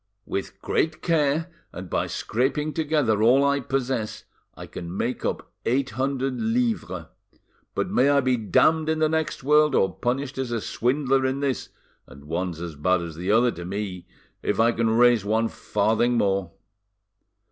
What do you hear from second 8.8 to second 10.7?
in the next world, or punished as a